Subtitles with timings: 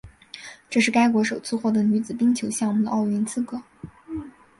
[0.67, 3.61] 这是该国首次获得女子冰球项目的奥运资格。